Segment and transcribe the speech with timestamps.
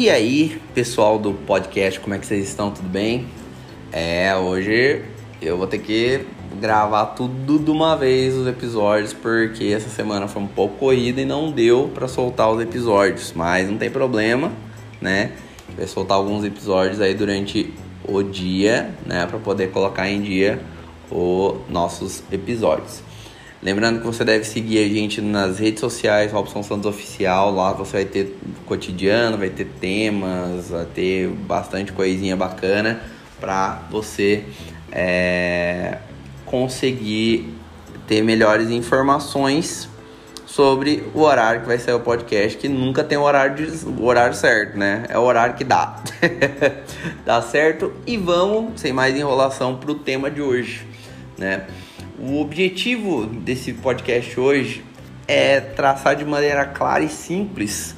[0.00, 2.70] E aí, pessoal do podcast, como é que vocês estão?
[2.70, 3.26] Tudo bem?
[3.92, 5.04] É, hoje
[5.42, 6.24] eu vou ter que
[6.58, 11.26] gravar tudo de uma vez os episódios porque essa semana foi um pouco corrida e
[11.26, 14.50] não deu para soltar os episódios, mas não tem problema,
[15.02, 15.32] né?
[15.76, 17.70] Vai soltar alguns episódios aí durante
[18.02, 20.62] o dia, né, para poder colocar em dia
[21.10, 23.02] os nossos episódios.
[23.62, 27.54] Lembrando que você deve seguir a gente nas redes sociais, Robson Santos Oficial.
[27.54, 33.02] Lá você vai ter cotidiano, vai ter temas, vai ter bastante coisinha bacana
[33.38, 34.44] para você
[34.90, 35.98] é,
[36.46, 37.54] conseguir
[38.06, 39.90] ter melhores informações
[40.46, 44.04] sobre o horário que vai sair o podcast, que nunca tem o horário, de, o
[44.04, 45.04] horário certo, né?
[45.10, 46.02] É o horário que dá.
[47.26, 47.92] dá certo?
[48.06, 50.86] E vamos, sem mais enrolação, para o tema de hoje,
[51.38, 51.66] né?
[52.22, 54.84] O objetivo desse podcast hoje
[55.26, 57.94] é traçar de maneira clara e simples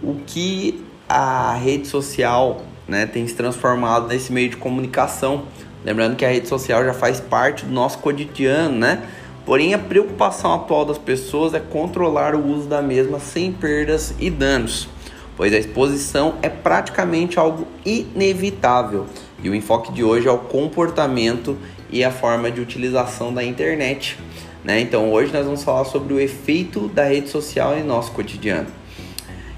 [0.00, 5.46] o que a rede social né, tem se transformado nesse meio de comunicação.
[5.84, 9.02] Lembrando que a rede social já faz parte do nosso cotidiano, né?
[9.44, 14.30] Porém, a preocupação atual das pessoas é controlar o uso da mesma sem perdas e
[14.30, 14.88] danos,
[15.36, 19.06] pois a exposição é praticamente algo inevitável.
[19.42, 21.58] E o enfoque de hoje é o comportamento
[21.92, 24.18] e a forma de utilização da internet.
[24.64, 24.80] Né?
[24.80, 28.68] Então hoje nós vamos falar sobre o efeito da rede social em nosso cotidiano.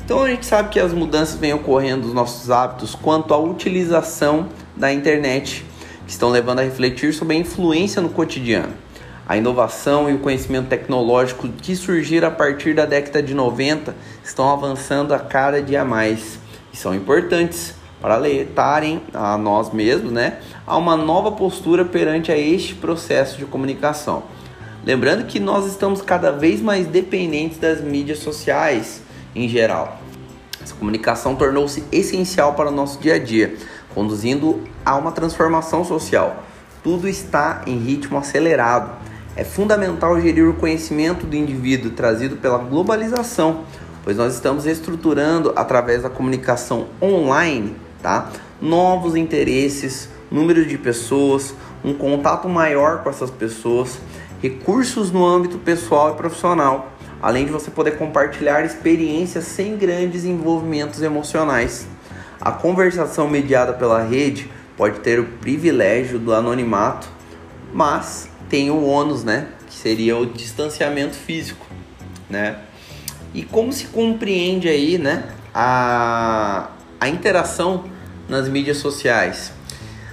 [0.05, 4.49] Então a gente sabe que as mudanças vêm ocorrendo nos nossos hábitos quanto à utilização
[4.77, 5.65] da internet,
[6.05, 8.75] que estão levando a refletir sobre a influência no cotidiano.
[9.29, 13.95] A inovação e o conhecimento tecnológico que surgiram a partir da década de 90
[14.25, 16.39] estão avançando a cada dia mais
[16.73, 17.75] e são importantes
[18.11, 24.25] alertarem a nós mesmos, né, a uma nova postura perante a este processo de comunicação.
[24.85, 29.01] Lembrando que nós estamos cada vez mais dependentes das mídias sociais
[29.35, 29.99] em geral.
[30.61, 33.55] Essa comunicação tornou-se essencial para o nosso dia a dia,
[33.95, 36.43] conduzindo a uma transformação social.
[36.83, 38.93] Tudo está em ritmo acelerado.
[39.37, 43.65] É fundamental gerir o conhecimento do indivíduo trazido pela globalização,
[44.03, 48.31] pois nós estamos estruturando através da comunicação online tá?
[48.61, 51.55] Novos interesses, número de pessoas,
[51.85, 53.99] um contato maior com essas pessoas,
[54.43, 61.03] recursos no âmbito pessoal e profissional, além de você poder compartilhar experiências sem grandes envolvimentos
[61.03, 61.87] emocionais.
[62.41, 67.09] A conversação mediada pela rede pode ter o privilégio do anonimato,
[67.73, 71.65] mas tem o ônus, né, que seria o distanciamento físico,
[72.29, 72.59] né?
[73.33, 76.69] E como se compreende aí, né, a,
[77.01, 77.85] a interação
[78.33, 79.53] nas mídias sociais.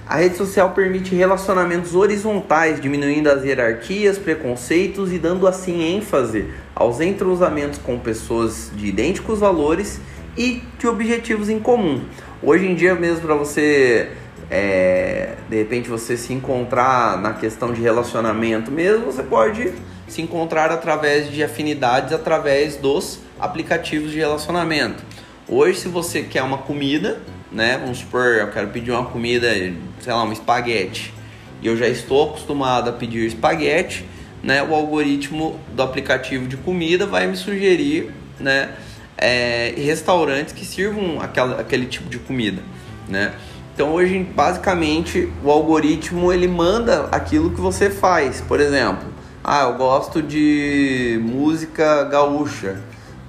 [0.05, 6.99] A rede social permite relacionamentos horizontais, diminuindo as hierarquias, preconceitos e dando assim ênfase aos
[6.99, 10.01] entrosamentos com pessoas de idênticos valores
[10.37, 12.01] e de objetivos em comum.
[12.43, 14.09] Hoje em dia, mesmo para você,
[14.51, 19.71] é, de repente, você se encontrar na questão de relacionamento mesmo, você pode
[20.07, 25.03] se encontrar através de afinidades, através dos aplicativos de relacionamento.
[25.47, 27.21] Hoje, se você quer uma comida,
[27.51, 27.77] né?
[27.77, 29.51] Vamos supor, eu quero pedir uma comida,
[29.99, 31.13] sei lá, um espaguete.
[31.61, 34.05] E eu já estou acostumado a pedir espaguete,
[34.41, 34.63] né?
[34.63, 38.69] O algoritmo do aplicativo de comida vai me sugerir, né?
[39.17, 42.61] É, restaurantes que sirvam aquela, aquele tipo de comida,
[43.07, 43.33] né?
[43.73, 48.41] Então hoje, basicamente, o algoritmo ele manda aquilo que você faz.
[48.41, 49.07] Por exemplo,
[49.43, 52.81] ah, eu gosto de música gaúcha,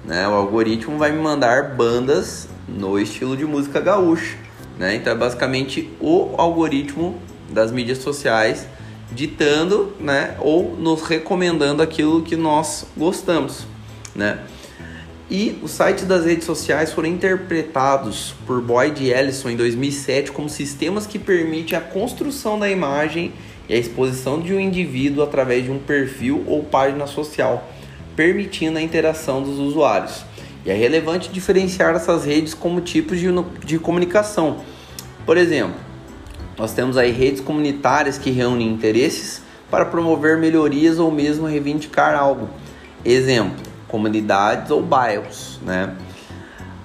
[0.05, 0.27] né?
[0.27, 4.37] O algoritmo vai me mandar bandas no estilo de música gaúcha,
[4.77, 4.95] né?
[4.95, 7.19] Então é basicamente o algoritmo
[7.49, 8.67] das mídias sociais
[9.11, 13.65] ditando, né, ou nos recomendando aquilo que nós gostamos,
[14.15, 14.39] né?
[15.29, 20.49] E os sites das redes sociais foram interpretados por Boyd e Ellison em 2007 como
[20.49, 23.31] sistemas que permitem a construção da imagem
[23.69, 27.65] e a exposição de um indivíduo através de um perfil ou página social,
[28.15, 30.23] permitindo a interação dos usuários.
[30.65, 33.27] E é relevante diferenciar essas redes como tipos de,
[33.65, 34.57] de comunicação.
[35.25, 35.75] Por exemplo,
[36.57, 42.49] nós temos aí redes comunitárias que reúnem interesses para promover melhorias ou mesmo reivindicar algo.
[43.03, 45.95] Exemplo, comunidades ou bairros, né?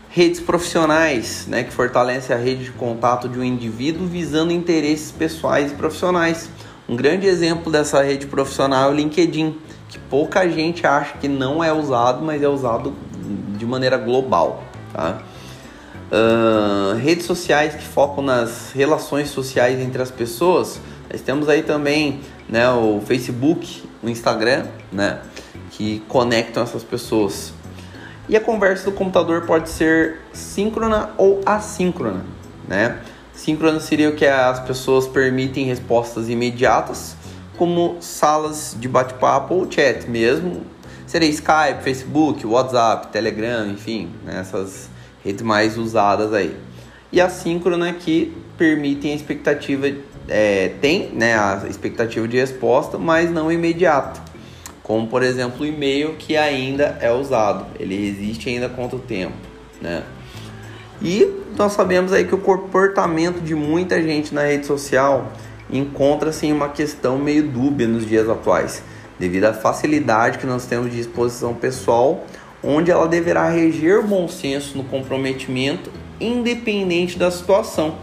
[0.08, 5.72] Redes profissionais, né, que fortalecem a rede de contato de um indivíduo visando interesses pessoais
[5.72, 6.48] e profissionais.
[6.88, 9.58] Um grande exemplo dessa rede profissional é o LinkedIn,
[9.88, 12.94] que pouca gente acha que não é usado, mas é usado
[13.56, 14.62] de maneira global.
[14.92, 15.18] Tá?
[16.10, 20.80] Uh, redes sociais que focam nas relações sociais entre as pessoas.
[21.10, 25.20] Nós temos aí também né, o Facebook, o Instagram, né,
[25.70, 27.52] que conectam essas pessoas.
[28.28, 32.24] E a conversa do computador pode ser síncrona ou assíncrona,
[32.66, 32.98] né?
[33.32, 37.14] Síncrona seria o que as pessoas permitem respostas imediatas,
[37.56, 40.62] como salas de bate-papo ou chat mesmo.
[41.06, 44.40] Seria Skype, Facebook, WhatsApp, Telegram, enfim, né?
[44.40, 44.90] essas
[45.24, 46.56] redes mais usadas aí.
[47.12, 49.86] E a síncrona que permitem a expectativa,
[50.28, 54.20] é, tem né, a expectativa de resposta, mas não imediato
[54.86, 59.34] como por exemplo o e-mail que ainda é usado, ele resiste ainda contra o tempo,
[59.82, 60.04] né?
[61.02, 65.32] E nós sabemos aí que o comportamento de muita gente na rede social
[65.70, 68.82] encontra-se em uma questão meio dúbia nos dias atuais,
[69.18, 72.24] devido à facilidade que nós temos de exposição pessoal,
[72.62, 75.90] onde ela deverá reger o bom senso no comprometimento,
[76.20, 77.96] independente da situação,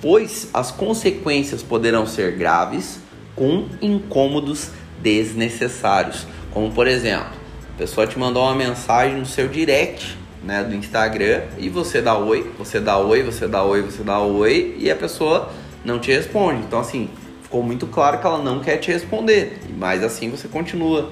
[0.00, 2.98] pois as consequências poderão ser graves,
[3.34, 4.70] com incômodos
[5.02, 6.26] desnecessários.
[6.52, 7.26] Como por exemplo,
[7.74, 12.16] a pessoa te mandou uma mensagem no seu direct né, do Instagram e você dá
[12.16, 15.50] oi, você dá oi, você dá oi, você dá oi e a pessoa
[15.84, 16.62] não te responde.
[16.62, 17.08] Então assim,
[17.42, 19.60] ficou muito claro que ela não quer te responder.
[19.76, 21.10] Mas assim você continua.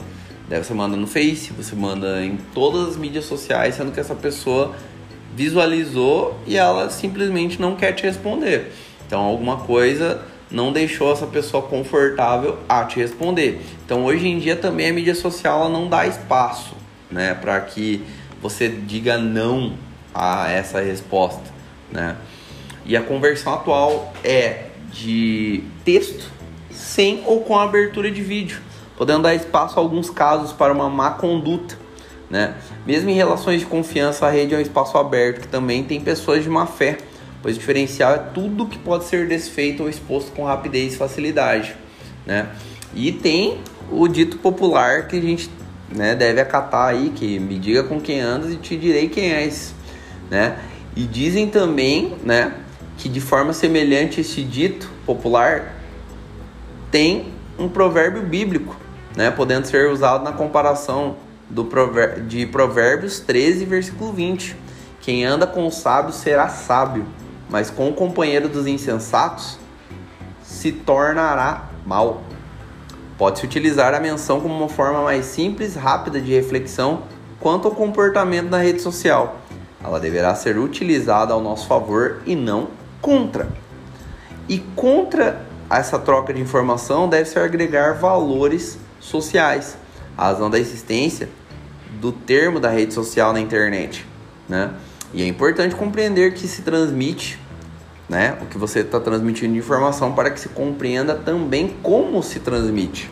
[0.49, 4.15] Daí você manda no Face, você manda em todas as mídias sociais, sendo que essa
[4.15, 4.75] pessoa
[5.35, 8.73] visualizou e ela simplesmente não quer te responder.
[9.07, 13.61] Então alguma coisa não deixou essa pessoa confortável a te responder.
[13.85, 16.75] Então hoje em dia também a mídia social não dá espaço,
[17.11, 18.05] né, para que
[18.43, 19.75] você diga não
[20.15, 21.43] a essa resposta,
[21.91, 22.17] né?
[22.84, 26.31] E a conversão atual é de texto
[26.70, 28.61] sem ou com abertura de vídeo,
[28.96, 31.79] podendo dar espaço a alguns casos para uma má conduta,
[32.29, 32.55] né?
[32.87, 36.43] Mesmo em relações de confiança, a rede é um espaço aberto que também tem pessoas
[36.43, 36.99] de má fé
[37.43, 41.75] pois o diferencial é tudo que pode ser desfeito ou exposto com rapidez e facilidade,
[42.25, 42.49] né?
[42.94, 43.58] E tem
[43.90, 45.50] o dito popular que a gente
[45.90, 49.75] né, deve acatar aí, que me diga com quem andas e te direi quem és,
[50.31, 50.58] né?
[50.94, 52.52] E dizem também, né,
[52.97, 55.75] que de forma semelhante esse dito popular
[56.91, 58.77] tem um provérbio bíblico,
[59.17, 61.17] né, podendo ser usado na comparação
[61.49, 64.56] do provér de Provérbios 13, versículo 20.
[65.00, 67.06] Quem anda com o sábio será sábio,
[67.50, 69.59] mas com o companheiro dos insensatos
[70.43, 72.23] se tornará mal.
[73.19, 77.03] Pode-se utilizar a menção como uma forma mais simples, rápida de reflexão
[77.39, 79.37] quanto ao comportamento na rede social.
[79.83, 82.69] Ela deverá ser utilizada ao nosso favor e não
[83.03, 83.49] contra.
[84.49, 89.77] E contra essa troca de informação deve-se agregar valores sociais,
[90.17, 91.29] a razão da existência
[92.01, 94.07] do termo da rede social na internet,
[94.49, 94.73] né?
[95.13, 97.39] E é importante compreender que se transmite
[98.09, 102.41] né, o que você está transmitindo de informação para que se compreenda também como se
[102.41, 103.11] transmite.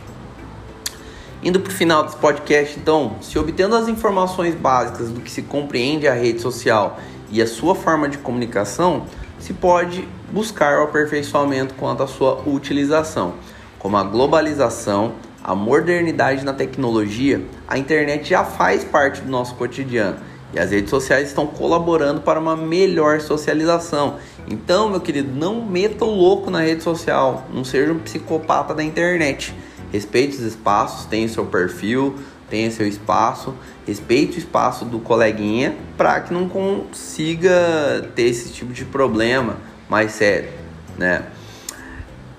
[1.43, 5.41] Indo para o final desse podcast, então, se obtendo as informações básicas do que se
[5.43, 7.01] compreende a rede social
[7.31, 9.07] e a sua forma de comunicação,
[9.41, 13.35] se pode buscar o aperfeiçoamento quanto à sua utilização,
[13.79, 20.19] como a globalização, a modernidade na tecnologia, a internet já faz parte do nosso cotidiano
[20.53, 24.17] e as redes sociais estão colaborando para uma melhor socialização.
[24.49, 28.83] Então, meu querido, não meta o louco na rede social, não seja um psicopata da
[28.83, 29.55] internet.
[29.93, 32.17] Respeite os espaços, tenha seu perfil,
[32.51, 33.55] tenha seu espaço,
[33.87, 39.57] respeite o espaço do coleguinha para que não consiga ter esse tipo de problema
[39.89, 40.51] mais sério,
[40.99, 41.25] né?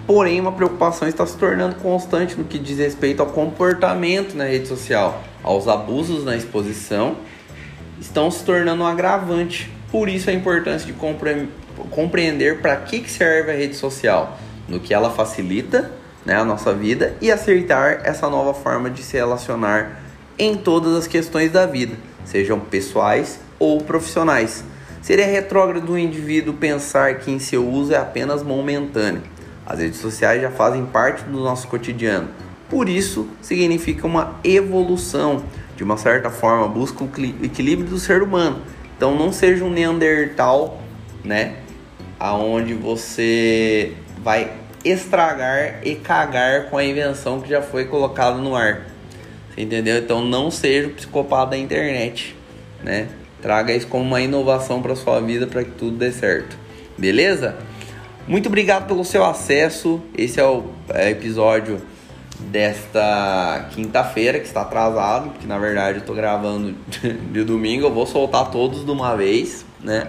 [0.06, 4.68] Porém, uma preocupação está se tornando constante no que diz respeito ao comportamento na rede
[4.68, 7.15] social, aos abusos na exposição
[8.01, 9.72] estão se tornando um agravante.
[9.91, 11.48] Por isso a importância de compre
[11.91, 14.38] compreender para que, que serve a rede social,
[14.68, 15.91] no que ela facilita
[16.25, 20.00] né, a nossa vida e aceitar essa nova forma de se relacionar
[20.38, 21.95] em todas as questões da vida,
[22.25, 24.63] sejam pessoais ou profissionais.
[25.01, 29.23] Seria retrógrado do indivíduo pensar que em seu uso é apenas momentâneo.
[29.65, 32.29] As redes sociais já fazem parte do nosso cotidiano.
[32.69, 35.43] Por isso, significa uma evolução
[35.81, 37.09] de uma certa forma, busca o
[37.43, 38.61] equilíbrio do ser humano.
[38.95, 40.79] Então não seja um Neandertal,
[41.23, 41.55] né?
[42.19, 44.51] Aonde você vai
[44.85, 48.90] estragar e cagar com a invenção que já foi colocada no ar.
[49.62, 50.00] Entendeu?
[50.00, 52.36] Então não seja o psicopata da internet,
[52.84, 53.08] né?
[53.44, 56.58] Traga isso como uma inovação para sua vida para que tudo dê certo.
[56.98, 57.56] Beleza?
[58.27, 60.01] Muito obrigado pelo seu acesso.
[60.18, 61.80] Esse é o é, episódio
[62.39, 66.75] desta quinta-feira, que está atrasado, porque na verdade eu tô gravando
[67.32, 70.08] de domingo, eu vou soltar todos de uma vez, né?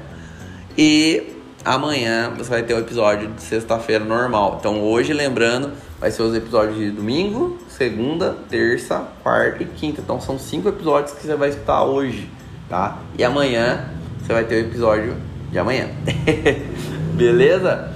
[0.79, 1.25] E
[1.64, 4.57] amanhã você vai ter o episódio de sexta-feira normal.
[4.61, 10.00] Então hoje, lembrando, vai ser os episódios de domingo, segunda, terça, quarta e quinta.
[10.00, 12.31] Então são cinco episódios que você vai escutar hoje,
[12.69, 12.99] tá?
[13.19, 13.88] E amanhã
[14.21, 15.16] você vai ter o episódio
[15.50, 15.88] de amanhã.
[17.14, 17.92] Beleza?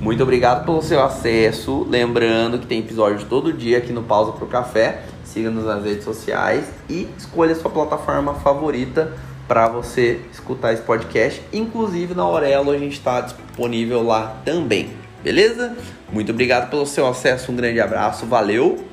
[0.00, 1.86] Muito obrigado pelo seu acesso.
[1.88, 5.02] Lembrando que tem episódio todo dia aqui no Pausa pro Café.
[5.24, 9.12] Siga-nos nas redes sociais e escolha a sua plataforma favorita
[9.50, 11.42] para você escutar esse podcast.
[11.52, 14.90] Inclusive na Aurelo a gente está disponível lá também.
[15.24, 15.76] Beleza?
[16.12, 17.50] Muito obrigado pelo seu acesso.
[17.50, 18.26] Um grande abraço.
[18.26, 18.84] Valeu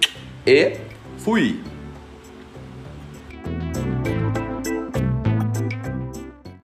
[0.48, 0.78] e
[1.20, 1.77] fui!